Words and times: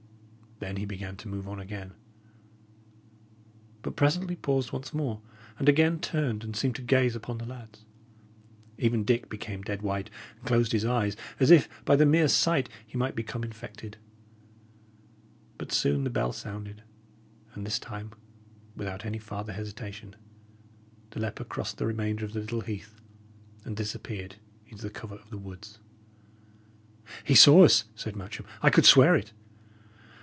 Then 0.59 0.75
he 0.77 0.85
began 0.85 1.15
to 1.17 1.27
move 1.27 1.47
on 1.47 1.59
again, 1.59 1.93
but 3.81 3.95
presently 3.95 4.35
paused 4.35 4.71
once 4.71 4.93
more, 4.93 5.19
and 5.57 5.67
again 5.67 5.99
turned 5.99 6.43
and 6.43 6.55
seemed 6.55 6.75
to 6.75 6.83
gaze 6.83 7.15
upon 7.15 7.39
the 7.39 7.47
lads. 7.47 7.83
Even 8.77 9.03
Dick 9.03 9.27
became 9.27 9.63
dead 9.63 9.81
white 9.81 10.11
and 10.37 10.45
closed 10.45 10.71
his 10.71 10.85
eyes, 10.85 11.17
as 11.39 11.49
if 11.49 11.67
by 11.83 11.95
the 11.95 12.05
mere 12.05 12.27
sight 12.27 12.69
he 12.85 12.95
might 12.95 13.15
become 13.15 13.43
infected. 13.43 13.97
But 15.57 15.71
soon 15.71 16.03
the 16.03 16.11
bell 16.11 16.31
sounded, 16.31 16.83
and 17.55 17.65
this 17.65 17.79
time, 17.79 18.11
without 18.75 19.03
any 19.03 19.17
farther 19.17 19.53
hesitation, 19.53 20.15
the 21.09 21.19
leper 21.21 21.43
crossed 21.43 21.79
the 21.79 21.87
remainder 21.87 22.23
of 22.23 22.33
the 22.33 22.39
little 22.41 22.61
heath 22.61 23.01
and 23.65 23.75
disappeared 23.75 24.35
into 24.67 24.83
the 24.83 24.91
covert 24.91 25.21
of 25.23 25.31
the 25.31 25.39
woods. 25.39 25.79
"He 27.23 27.33
saw 27.33 27.63
us," 27.65 27.85
said 27.95 28.15
Matcham. 28.15 28.45
"I 28.61 28.69
could 28.69 28.85
swear 28.85 29.15
it!" 29.15 29.33